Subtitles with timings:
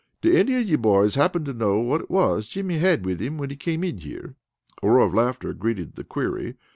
[0.21, 3.37] "Do any of ye boys happen to know what it was Jimmy had with him
[3.37, 4.33] when he came in here?"
[4.81, 6.55] A roar of laughter greeted the query.